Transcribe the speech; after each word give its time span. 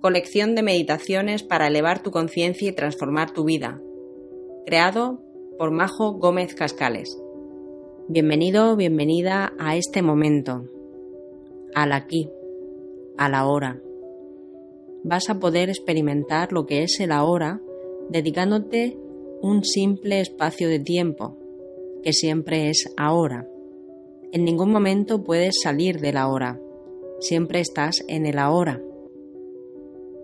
Colección 0.00 0.54
de 0.54 0.62
meditaciones 0.62 1.42
para 1.42 1.66
elevar 1.66 2.02
tu 2.02 2.12
conciencia 2.12 2.68
y 2.68 2.72
transformar 2.72 3.32
tu 3.32 3.44
vida. 3.44 3.80
Creado 4.66 5.20
por 5.58 5.72
Majo 5.72 6.12
Gómez 6.12 6.54
Cascales. 6.54 7.18
Bienvenido, 8.08 8.76
bienvenida 8.76 9.52
a 9.58 9.76
este 9.76 10.00
momento, 10.00 10.66
al 11.74 11.92
aquí, 11.92 12.30
a 13.18 13.28
la 13.28 13.46
hora. 13.46 13.80
Vas 15.02 15.28
a 15.28 15.40
poder 15.40 15.70
experimentar 15.70 16.52
lo 16.52 16.64
que 16.64 16.84
es 16.84 17.00
el 17.00 17.10
ahora 17.10 17.60
dedicándote 18.10 18.96
un 19.42 19.64
simple 19.64 20.20
espacio 20.20 20.68
de 20.68 20.78
tiempo, 20.78 21.36
que 22.04 22.12
siempre 22.12 22.68
es 22.68 22.88
ahora. 22.96 23.48
En 24.30 24.44
ningún 24.44 24.70
momento 24.70 25.24
puedes 25.24 25.54
salir 25.62 26.00
de 26.00 26.12
la 26.12 26.28
hora 26.28 26.60
siempre 27.20 27.60
estás 27.60 28.04
en 28.08 28.26
el 28.26 28.38
ahora. 28.38 28.80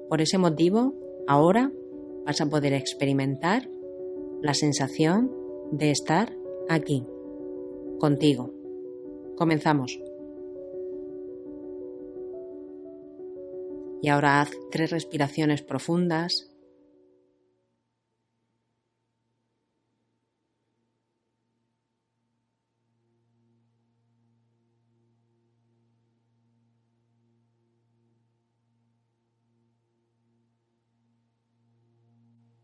Por 0.08 0.20
ese 0.20 0.38
motivo, 0.38 0.94
ahora 1.26 1.72
vas 2.26 2.40
a 2.40 2.46
poder 2.46 2.72
experimentar 2.72 3.68
la 4.42 4.54
sensación 4.54 5.30
de 5.70 5.90
estar 5.90 6.36
aquí, 6.68 7.04
contigo. 7.98 8.52
Comenzamos. 9.36 10.00
Y 14.02 14.08
ahora 14.08 14.40
haz 14.40 14.50
tres 14.70 14.90
respiraciones 14.90 15.62
profundas 15.62 16.49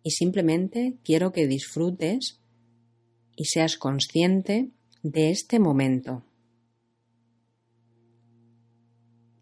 y 0.07 0.12
simplemente 0.12 1.01
quiero 1.03 1.33
que 1.33 1.49
disfrutes 1.49 2.41
y 3.35 3.47
seas 3.47 3.77
consciente 3.77 4.71
de 5.03 5.31
este 5.33 5.59
momento. 5.59 6.25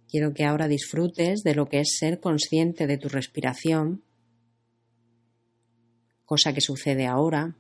Quiero 0.09 0.33
que 0.33 0.45
ahora 0.45 0.67
disfrutes 0.67 1.43
de 1.43 1.55
lo 1.55 1.69
que 1.69 1.81
es 1.81 1.99
ser 1.99 2.19
consciente 2.19 2.87
de 2.87 2.97
tu 2.97 3.11
respiración, 3.11 4.05
cosa 6.25 6.55
que 6.55 6.63
sucede 6.63 7.05
ahora. 7.05 7.59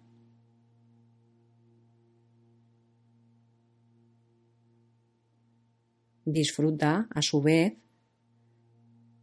Disfruta 6.24 7.06
a 7.10 7.20
su 7.20 7.42
vez 7.42 7.74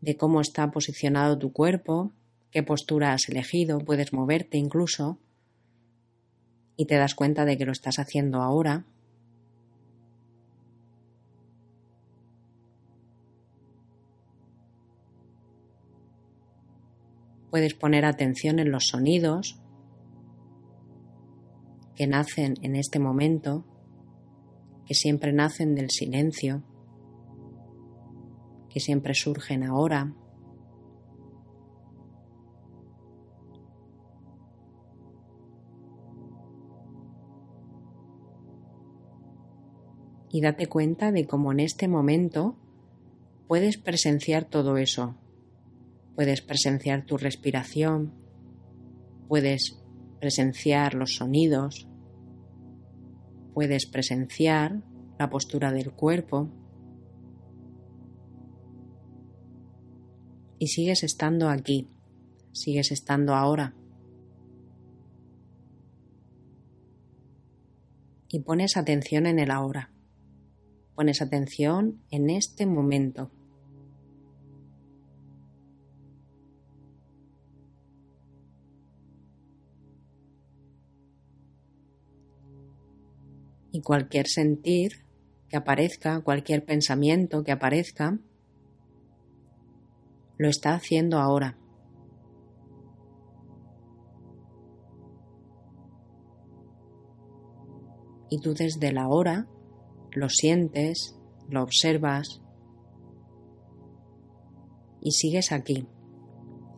de 0.01 0.17
cómo 0.17 0.39
está 0.39 0.69
posicionado 0.69 1.39
tu 1.39 1.51
cuerpo, 1.51 2.13
qué 2.51 2.63
postura 2.63 3.13
has 3.13 3.29
elegido, 3.29 3.79
puedes 3.79 4.13
moverte 4.13 4.57
incluso 4.57 5.19
y 6.75 6.85
te 6.85 6.95
das 6.95 7.15
cuenta 7.15 7.45
de 7.45 7.57
que 7.57 7.65
lo 7.65 7.71
estás 7.71 7.99
haciendo 7.99 8.41
ahora. 8.41 8.85
Puedes 17.49 17.73
poner 17.73 18.05
atención 18.05 18.59
en 18.59 18.71
los 18.71 18.87
sonidos 18.87 19.59
que 21.95 22.07
nacen 22.07 22.55
en 22.61 22.75
este 22.75 22.97
momento, 22.99 23.65
que 24.85 24.93
siempre 24.93 25.33
nacen 25.33 25.75
del 25.75 25.91
silencio, 25.91 26.63
que 28.69 28.79
siempre 28.79 29.13
surgen 29.13 29.63
ahora. 29.63 30.15
Y 40.31 40.41
date 40.41 40.67
cuenta 40.67 41.11
de 41.11 41.27
cómo 41.27 41.51
en 41.51 41.59
este 41.59 41.87
momento 41.87 42.55
puedes 43.47 43.77
presenciar 43.77 44.45
todo 44.45 44.77
eso. 44.77 45.15
Puedes 46.15 46.41
presenciar 46.41 47.05
tu 47.05 47.17
respiración, 47.17 48.13
puedes 49.27 49.77
presenciar 50.19 50.93
los 50.93 51.15
sonidos, 51.15 51.87
puedes 53.53 53.85
presenciar 53.85 54.83
la 55.19 55.29
postura 55.29 55.71
del 55.71 55.91
cuerpo 55.91 56.49
y 60.57 60.67
sigues 60.67 61.03
estando 61.03 61.49
aquí, 61.49 61.89
sigues 62.53 62.91
estando 62.91 63.35
ahora. 63.35 63.75
Y 68.29 68.39
pones 68.39 68.77
atención 68.77 69.25
en 69.25 69.39
el 69.39 69.51
ahora. 69.51 69.90
Pones 70.95 71.21
atención 71.21 72.01
en 72.11 72.29
este 72.29 72.65
momento. 72.65 73.31
Y 83.71 83.81
cualquier 83.81 84.27
sentir 84.27 85.05
que 85.47 85.57
aparezca, 85.57 86.21
cualquier 86.21 86.65
pensamiento 86.65 87.43
que 87.43 87.51
aparezca, 87.51 88.19
lo 90.37 90.49
está 90.49 90.73
haciendo 90.73 91.19
ahora. 91.19 91.57
Y 98.29 98.39
tú 98.39 98.53
desde 98.53 98.91
la 98.91 99.07
hora 99.07 99.47
lo 100.13 100.29
sientes, 100.29 101.17
lo 101.49 101.63
observas 101.63 102.41
y 105.01 105.11
sigues 105.11 105.51
aquí 105.51 105.87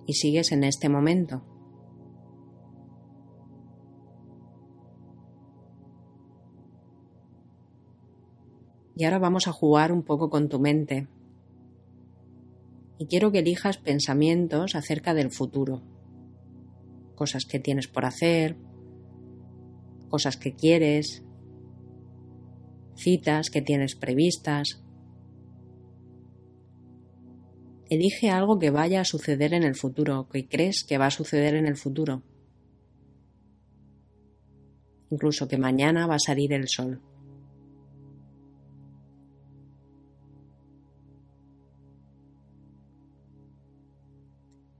y 0.05 0.13
sigues 0.13 0.51
en 0.51 0.63
este 0.63 0.89
momento. 0.89 1.44
Y 8.95 9.05
ahora 9.05 9.19
vamos 9.19 9.47
a 9.47 9.51
jugar 9.51 9.91
un 9.91 10.03
poco 10.03 10.29
con 10.29 10.50
tu 10.50 10.59
mente. 10.59 11.07
Y 13.00 13.07
quiero 13.07 13.31
que 13.31 13.39
elijas 13.39 13.77
pensamientos 13.77 14.75
acerca 14.75 15.13
del 15.13 15.31
futuro. 15.31 15.81
Cosas 17.15 17.45
que 17.45 17.59
tienes 17.59 17.88
por 17.88 18.05
hacer, 18.05 18.55
cosas 20.09 20.38
que 20.38 20.53
quieres, 20.53 21.23
citas 22.96 23.50
que 23.50 23.62
tienes 23.62 23.96
previstas. 23.96 24.81
Elige 27.90 28.30
algo 28.30 28.59
que 28.59 28.72
vaya 28.72 29.02
a 29.02 29.06
suceder 29.06 29.54
en 29.54 29.63
el 29.63 29.75
futuro, 29.75 30.28
que 30.30 30.48
crees 30.48 30.84
que 30.88 30.98
va 30.98 31.07
a 31.07 31.12
suceder 31.12 31.56
en 31.56 31.66
el 31.66 31.78
futuro. 31.78 32.24
Incluso 35.12 35.48
que 35.48 35.57
mañana 35.57 36.07
va 36.07 36.16
a 36.16 36.19
salir 36.19 36.54
el 36.54 36.68
sol. 36.68 37.01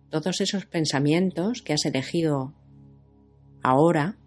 Todos 0.10 0.42
esos 0.42 0.66
pensamientos 0.66 1.64
que 1.64 1.74
has 1.74 1.86
elegido 1.86 2.54
ahora 3.64 4.18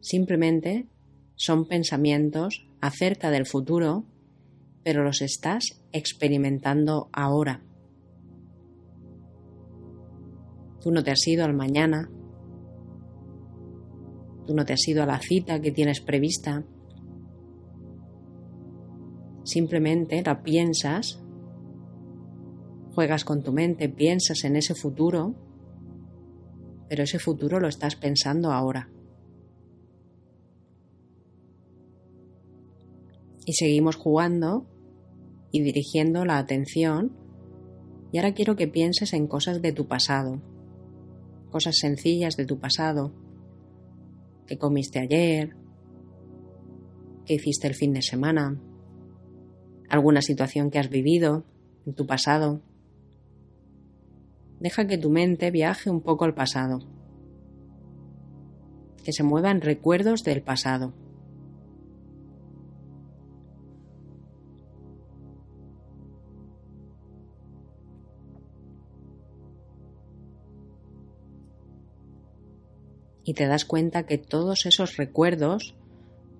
simplemente 0.00 0.86
son 1.44 1.66
pensamientos 1.66 2.68
acerca 2.80 3.32
del 3.32 3.46
futuro, 3.46 4.04
pero 4.84 5.02
los 5.02 5.22
estás 5.22 5.82
experimentando 5.90 7.08
ahora. 7.12 7.64
Tú 10.80 10.92
no 10.92 11.02
te 11.02 11.10
has 11.10 11.26
ido 11.26 11.44
al 11.44 11.52
mañana, 11.52 12.08
tú 14.46 14.54
no 14.54 14.64
te 14.64 14.74
has 14.74 14.86
ido 14.86 15.02
a 15.02 15.06
la 15.06 15.18
cita 15.18 15.60
que 15.60 15.72
tienes 15.72 16.00
prevista, 16.00 16.62
simplemente 19.42 20.22
la 20.22 20.44
piensas 20.44 21.20
juegas 22.94 23.24
con 23.24 23.42
tu 23.42 23.52
mente, 23.52 23.88
piensas 23.88 24.44
en 24.44 24.54
ese 24.54 24.76
futuro, 24.76 25.34
pero 26.88 27.02
ese 27.02 27.18
futuro 27.18 27.58
lo 27.58 27.66
estás 27.66 27.96
pensando 27.96 28.52
ahora. 28.52 28.88
Y 33.44 33.54
seguimos 33.54 33.96
jugando 33.96 34.66
y 35.50 35.62
dirigiendo 35.62 36.24
la 36.24 36.38
atención. 36.38 37.12
Y 38.12 38.18
ahora 38.18 38.34
quiero 38.34 38.56
que 38.56 38.68
pienses 38.68 39.12
en 39.12 39.26
cosas 39.26 39.62
de 39.62 39.72
tu 39.72 39.86
pasado, 39.86 40.40
cosas 41.50 41.76
sencillas 41.78 42.36
de 42.36 42.46
tu 42.46 42.58
pasado, 42.58 43.12
que 44.46 44.58
comiste 44.58 44.98
ayer, 44.98 45.56
que 47.24 47.34
hiciste 47.34 47.68
el 47.68 47.74
fin 47.74 47.92
de 47.92 48.02
semana, 48.02 48.60
alguna 49.88 50.22
situación 50.22 50.70
que 50.70 50.78
has 50.78 50.88
vivido 50.88 51.44
en 51.86 51.94
tu 51.94 52.06
pasado. 52.06 52.62
Deja 54.60 54.86
que 54.86 54.98
tu 54.98 55.10
mente 55.10 55.50
viaje 55.50 55.90
un 55.90 56.00
poco 56.00 56.24
al 56.24 56.34
pasado, 56.34 56.80
que 59.04 59.12
se 59.12 59.22
muevan 59.22 59.60
recuerdos 59.60 60.22
del 60.22 60.42
pasado. 60.42 60.94
Y 73.24 73.34
te 73.34 73.46
das 73.46 73.64
cuenta 73.64 74.04
que 74.04 74.18
todos 74.18 74.66
esos 74.66 74.96
recuerdos, 74.96 75.76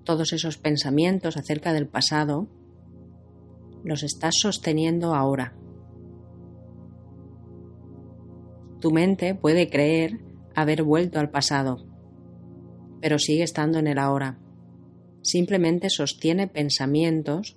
todos 0.05 0.33
esos 0.33 0.59
pensamientos 0.59 1.37
acerca 1.37 1.73
del 1.73 1.87
pasado, 1.87 2.49
los 3.85 4.03
estás 4.03 4.35
sosteniendo 4.41 5.15
ahora. 5.15 5.55
Tu 8.81 8.91
mente 8.91 9.35
puede 9.35 9.69
creer 9.69 10.21
haber 10.55 10.83
vuelto 10.83 11.21
al 11.21 11.31
pasado, 11.31 11.87
pero 13.01 13.19
sigue 13.19 13.45
estando 13.45 13.79
en 13.79 13.87
el 13.87 13.99
ahora. 13.99 14.39
Simplemente 15.23 15.89
sostiene 15.89 16.49
pensamientos 16.49 17.57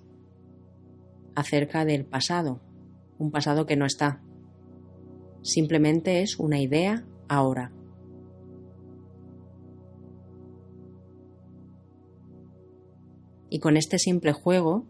acerca 1.34 1.84
del 1.84 2.04
pasado, 2.04 2.60
un 3.18 3.30
pasado 3.30 3.66
que 3.66 3.76
no 3.76 3.86
está. 3.86 4.22
Simplemente 5.42 6.22
es 6.22 6.38
una 6.38 6.60
idea 6.60 7.04
ahora. 7.28 7.75
Y 13.48 13.60
con 13.60 13.76
este 13.76 13.98
simple 13.98 14.32
juego 14.32 14.86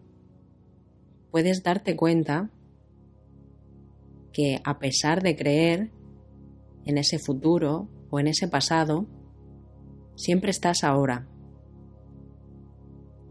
puedes 1.31 1.63
darte 1.63 1.95
cuenta 1.95 2.49
que 4.33 4.61
a 4.63 4.79
pesar 4.79 5.21
de 5.21 5.35
creer 5.35 5.91
en 6.85 6.97
ese 6.97 7.19
futuro 7.19 7.89
o 8.09 8.19
en 8.19 8.27
ese 8.27 8.47
pasado, 8.47 9.05
siempre 10.15 10.51
estás 10.51 10.83
ahora. 10.83 11.27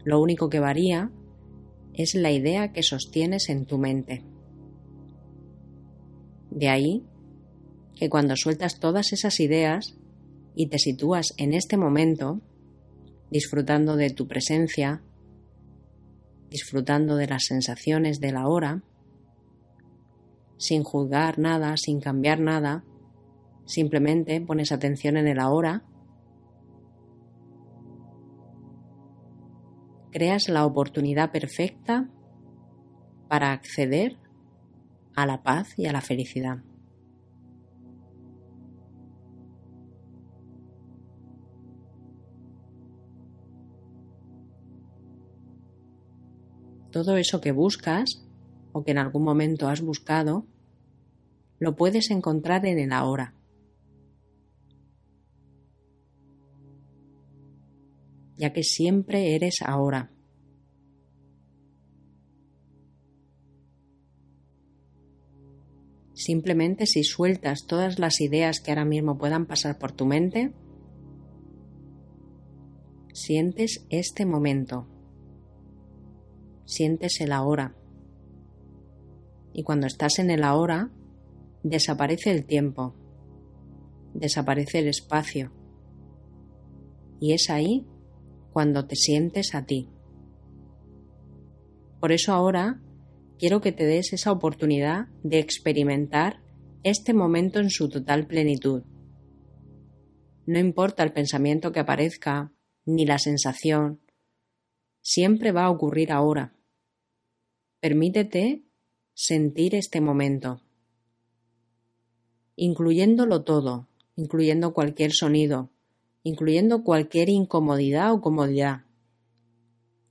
Lo 0.03 0.21
único 0.21 0.49
que 0.49 0.59
varía 0.59 1.11
es 1.93 2.13
la 2.13 2.31
idea 2.31 2.71
que 2.71 2.83
sostienes 2.83 3.49
en 3.49 3.65
tu 3.65 3.77
mente. 3.77 4.23
De 6.51 6.69
ahí 6.69 7.03
que 7.95 8.09
cuando 8.09 8.35
sueltas 8.35 8.79
todas 8.79 9.11
esas 9.11 9.39
ideas 9.39 9.97
y 10.55 10.67
te 10.67 10.79
sitúas 10.79 11.33
en 11.37 11.53
este 11.53 11.77
momento, 11.77 12.41
disfrutando 13.31 13.95
de 13.95 14.11
tu 14.11 14.27
presencia, 14.27 15.01
disfrutando 16.49 17.15
de 17.15 17.27
las 17.27 17.45
sensaciones 17.45 18.19
de 18.19 18.31
la 18.31 18.47
hora, 18.47 18.83
sin 20.57 20.83
juzgar 20.83 21.39
nada, 21.39 21.75
sin 21.77 21.99
cambiar 21.99 22.39
nada, 22.39 22.83
Simplemente 23.67 24.39
pones 24.39 24.71
atención 24.71 25.17
en 25.17 25.27
el 25.27 25.39
ahora. 25.39 25.83
Creas 30.09 30.47
la 30.47 30.65
oportunidad 30.65 31.31
perfecta 31.33 32.09
para 33.27 33.51
acceder 33.51 34.17
a 35.15 35.25
la 35.25 35.43
paz 35.43 35.77
y 35.77 35.85
a 35.87 35.91
la 35.91 35.99
felicidad. 35.99 36.59
Todo 46.97 47.17
eso 47.17 47.41
que 47.41 47.51
buscas 47.51 48.25
o 48.71 48.83
que 48.83 48.89
en 48.89 48.97
algún 48.97 49.23
momento 49.23 49.67
has 49.67 49.81
buscado, 49.81 50.47
lo 51.59 51.75
puedes 51.75 52.09
encontrar 52.09 52.65
en 52.65 52.79
el 52.79 52.91
ahora. 52.91 53.35
ya 58.37 58.53
que 58.53 58.63
siempre 58.63 59.33
eres 59.35 59.63
ahora. 59.65 60.11
Simplemente 66.13 66.85
si 66.85 67.03
sueltas 67.03 67.65
todas 67.67 67.97
las 67.97 68.21
ideas 68.21 68.59
que 68.59 68.71
ahora 68.71 68.85
mismo 68.85 69.17
puedan 69.17 69.47
pasar 69.47 69.79
por 69.79 69.91
tu 69.91 70.05
mente, 70.05 70.53
sientes 73.13 73.85
este 73.89 74.25
momento, 74.27 74.87
sientes 76.67 77.21
el 77.21 77.31
ahora. 77.31 77.75
Y 79.53 79.63
cuando 79.63 79.87
estás 79.87 80.19
en 80.19 80.29
el 80.29 80.43
ahora, 80.43 80.91
desaparece 81.63 82.29
el 82.29 82.45
tiempo, 82.45 82.93
desaparece 84.13 84.79
el 84.79 84.89
espacio. 84.89 85.51
Y 87.19 87.33
es 87.33 87.49
ahí 87.49 87.87
cuando 88.51 88.85
te 88.85 88.95
sientes 88.95 89.55
a 89.55 89.65
ti. 89.65 89.89
Por 91.99 92.11
eso 92.11 92.33
ahora 92.33 92.79
quiero 93.39 93.61
que 93.61 93.71
te 93.71 93.85
des 93.85 94.13
esa 94.13 94.31
oportunidad 94.31 95.07
de 95.23 95.39
experimentar 95.39 96.41
este 96.83 97.13
momento 97.13 97.59
en 97.59 97.69
su 97.69 97.89
total 97.89 98.27
plenitud. 98.27 98.83
No 100.45 100.59
importa 100.59 101.03
el 101.03 101.13
pensamiento 101.13 101.71
que 101.71 101.79
aparezca, 101.79 102.51
ni 102.85 103.05
la 103.05 103.17
sensación, 103.17 104.01
siempre 105.01 105.51
va 105.51 105.65
a 105.65 105.69
ocurrir 105.69 106.11
ahora. 106.11 106.56
Permítete 107.79 108.63
sentir 109.13 109.75
este 109.75 110.01
momento, 110.01 110.61
incluyéndolo 112.55 113.43
todo, 113.43 113.87
incluyendo 114.15 114.73
cualquier 114.73 115.11
sonido, 115.11 115.69
incluyendo 116.23 116.83
cualquier 116.83 117.29
incomodidad 117.29 118.11
o 118.13 118.19
comodidad, 118.19 118.85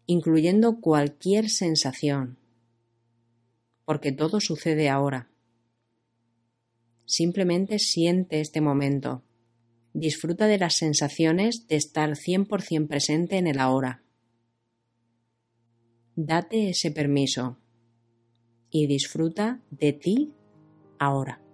incluyendo 0.07 0.81
cualquier 0.81 1.51
sensación, 1.51 2.39
porque 3.85 4.13
todo 4.13 4.39
sucede 4.41 4.89
ahora. 4.89 5.29
Simplemente 7.05 7.81
siente 7.81 8.41
este 8.41 8.61
momento, 8.61 9.25
disfruta 9.93 10.47
de 10.47 10.59
las 10.59 10.77
sensaciones 10.77 11.67
de 11.67 11.75
estar 11.75 12.11
100% 12.11 12.87
presente 12.87 13.39
en 13.39 13.49
el 13.49 13.59
ahora. 13.59 14.06
Date 16.19 16.71
ese 16.71 16.93
permiso 16.93 17.59
y 18.71 18.87
disfruta 18.87 19.61
de 19.71 19.93
ti 19.93 20.35
ahora. 20.99 21.46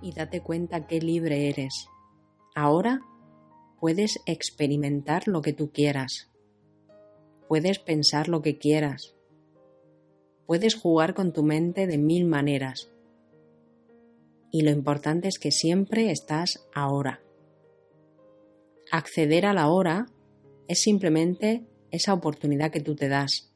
Y 0.00 0.12
date 0.12 0.42
cuenta 0.42 0.86
qué 0.86 1.00
libre 1.00 1.48
eres. 1.48 1.86
Ahora 2.54 3.00
puedes 3.78 4.20
experimentar 4.26 5.26
lo 5.26 5.40
que 5.42 5.52
tú 5.52 5.70
quieras. 5.72 6.30
Puedes 7.48 7.78
pensar 7.78 8.28
lo 8.28 8.42
que 8.42 8.58
quieras. 8.58 9.14
Puedes 10.46 10.74
jugar 10.74 11.14
con 11.14 11.32
tu 11.32 11.42
mente 11.42 11.86
de 11.86 11.98
mil 11.98 12.26
maneras. 12.26 12.90
Y 14.50 14.62
lo 14.62 14.70
importante 14.70 15.28
es 15.28 15.38
que 15.38 15.50
siempre 15.50 16.10
estás 16.10 16.66
ahora. 16.74 17.20
Acceder 18.90 19.46
a 19.46 19.54
la 19.54 19.68
hora 19.68 20.06
es 20.66 20.82
simplemente 20.82 21.66
esa 21.90 22.12
oportunidad 22.12 22.70
que 22.70 22.80
tú 22.80 22.96
te 22.96 23.08
das. 23.08 23.52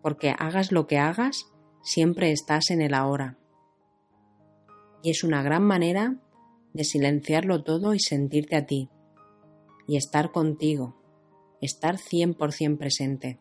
Porque 0.00 0.34
hagas 0.38 0.72
lo 0.72 0.86
que 0.86 0.98
hagas, 0.98 1.44
siempre 1.82 2.32
estás 2.32 2.70
en 2.70 2.80
el 2.80 2.94
ahora. 2.94 3.38
Y 5.02 5.10
es 5.10 5.24
una 5.24 5.42
gran 5.42 5.64
manera 5.64 6.16
de 6.72 6.84
silenciarlo 6.84 7.64
todo 7.64 7.94
y 7.94 8.00
sentirte 8.00 8.56
a 8.56 8.66
ti. 8.66 8.88
Y 9.86 9.96
estar 9.96 10.30
contigo. 10.32 10.96
Estar 11.60 11.96
100% 11.96 12.78
presente. 12.78 13.40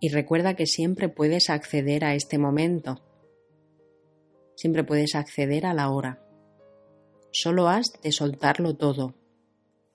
Y 0.00 0.10
recuerda 0.10 0.54
que 0.54 0.66
siempre 0.66 1.08
puedes 1.08 1.50
acceder 1.50 2.04
a 2.04 2.14
este 2.14 2.38
momento. 2.38 3.02
Siempre 4.54 4.84
puedes 4.84 5.14
acceder 5.14 5.66
a 5.66 5.74
la 5.74 5.90
hora. 5.90 6.22
Solo 7.32 7.68
has 7.68 7.86
de 8.02 8.12
soltarlo 8.12 8.76
todo, 8.76 9.14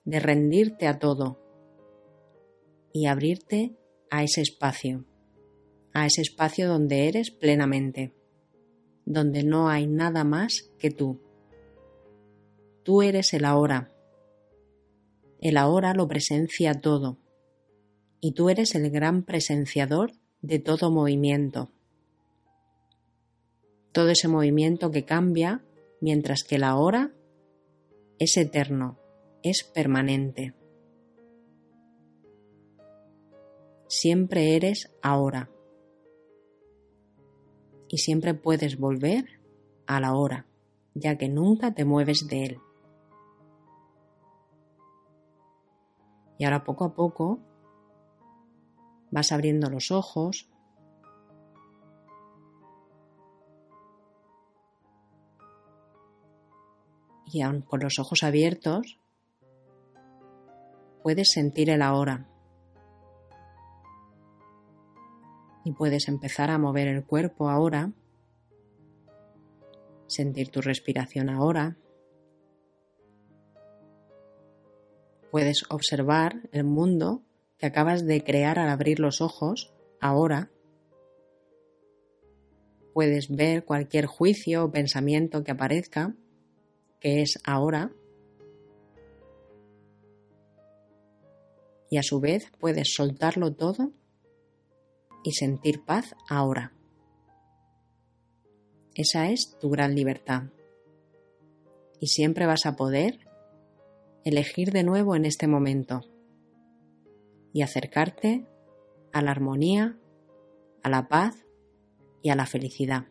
de 0.04 0.20
rendirte 0.20 0.86
a 0.86 0.98
todo 0.98 1.40
y 2.92 3.06
abrirte 3.06 3.76
a 4.10 4.22
ese 4.22 4.42
espacio, 4.42 5.04
a 5.92 6.06
ese 6.06 6.22
espacio 6.22 6.68
donde 6.68 7.08
eres 7.08 7.30
plenamente, 7.30 8.14
donde 9.04 9.42
no 9.42 9.68
hay 9.68 9.86
nada 9.86 10.24
más 10.24 10.70
que 10.78 10.90
tú. 10.90 11.20
Tú 12.82 13.02
eres 13.02 13.32
el 13.34 13.44
ahora. 13.44 13.90
El 15.40 15.56
ahora 15.56 15.94
lo 15.94 16.06
presencia 16.06 16.80
todo 16.80 17.18
y 18.20 18.32
tú 18.32 18.48
eres 18.48 18.74
el 18.74 18.90
gran 18.90 19.22
presenciador 19.22 20.12
de 20.40 20.58
todo 20.58 20.90
movimiento. 20.90 21.70
Todo 23.92 24.08
ese 24.08 24.28
movimiento 24.28 24.90
que 24.90 25.04
cambia 25.04 25.62
mientras 26.00 26.42
que 26.42 26.58
la 26.58 26.76
hora 26.76 27.12
es 28.18 28.38
eterno, 28.38 28.98
es 29.44 29.62
permanente. 29.62 30.54
Siempre 33.86 34.56
eres 34.56 34.92
ahora 35.02 35.48
y 37.88 37.98
siempre 37.98 38.34
puedes 38.34 38.76
volver 38.76 39.40
a 39.86 40.00
la 40.00 40.14
hora, 40.14 40.48
ya 40.94 41.16
que 41.16 41.28
nunca 41.28 41.74
te 41.74 41.84
mueves 41.84 42.26
de 42.26 42.44
él. 42.44 42.58
Y 46.38 46.44
ahora 46.44 46.64
poco 46.64 46.84
a 46.86 46.94
poco 46.94 47.40
Vas 49.14 49.30
abriendo 49.30 49.70
los 49.70 49.92
ojos. 49.92 50.50
Y 57.26 57.42
aun 57.42 57.62
con 57.62 57.78
los 57.78 58.00
ojos 58.00 58.24
abiertos, 58.24 58.98
puedes 61.04 61.28
sentir 61.32 61.68
el 61.68 61.82
ahora. 61.82 62.26
Y 65.62 65.72
puedes 65.72 66.08
empezar 66.08 66.50
a 66.50 66.56
mover 66.56 66.88
el 66.88 67.04
cuerpo 67.04 67.50
ahora, 67.50 67.92
sentir 70.06 70.48
tu 70.48 70.62
respiración 70.62 71.28
ahora. 71.28 71.76
Puedes 75.30 75.64
observar 75.68 76.48
el 76.52 76.64
mundo 76.64 77.22
que 77.58 77.66
acabas 77.66 78.06
de 78.06 78.24
crear 78.24 78.58
al 78.58 78.70
abrir 78.70 78.98
los 78.98 79.20
ojos, 79.20 79.74
ahora, 80.00 80.50
puedes 82.94 83.28
ver 83.28 83.66
cualquier 83.66 84.06
juicio 84.06 84.64
o 84.64 84.72
pensamiento 84.72 85.44
que 85.44 85.52
aparezca, 85.52 86.14
que 86.98 87.20
es 87.20 87.38
ahora, 87.44 87.92
y 91.90 91.98
a 91.98 92.02
su 92.02 92.20
vez 92.20 92.50
puedes 92.58 92.94
soltarlo 92.94 93.54
todo 93.54 93.92
y 95.22 95.32
sentir 95.32 95.84
paz 95.84 96.14
ahora. 96.28 96.72
Esa 98.94 99.30
es 99.30 99.56
tu 99.58 99.70
gran 99.70 99.94
libertad. 99.94 100.44
Y 102.00 102.08
siempre 102.08 102.46
vas 102.46 102.66
a 102.66 102.76
poder 102.76 103.18
elegir 104.24 104.70
de 104.70 104.84
nuevo 104.84 105.16
en 105.16 105.24
este 105.24 105.46
momento 105.46 106.02
y 107.52 107.62
acercarte 107.62 108.46
a 109.12 109.22
la 109.22 109.30
armonía, 109.30 109.98
a 110.82 110.90
la 110.90 111.08
paz 111.08 111.44
y 112.22 112.30
a 112.30 112.36
la 112.36 112.46
felicidad. 112.46 113.06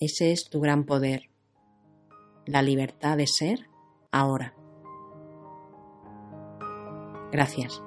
Ese 0.00 0.32
es 0.32 0.48
tu 0.48 0.60
gran 0.60 0.84
poder, 0.84 1.30
la 2.46 2.62
libertad 2.62 3.16
de 3.16 3.26
ser 3.26 3.68
ahora. 4.12 4.57
Gracias. 7.32 7.82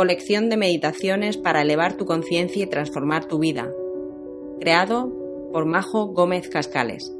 colección 0.00 0.48
de 0.48 0.56
meditaciones 0.56 1.36
para 1.36 1.60
elevar 1.60 1.98
tu 1.98 2.06
conciencia 2.06 2.64
y 2.64 2.66
transformar 2.66 3.26
tu 3.26 3.38
vida. 3.38 3.70
Creado 4.58 5.12
por 5.52 5.66
Majo 5.66 6.06
Gómez 6.06 6.48
Cascales. 6.48 7.19